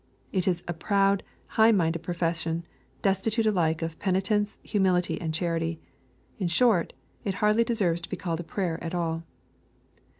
[0.31, 2.65] It is a proud, high minded profession,
[3.03, 5.79] destitute alike rf penitence, humility, and charity.
[6.39, 6.93] In short,
[7.23, 9.21] it hardly deserves to be called a prayer at all.